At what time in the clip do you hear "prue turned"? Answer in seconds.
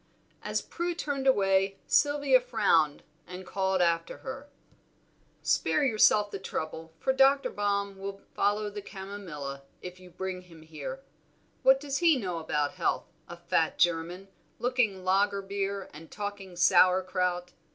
0.63-1.27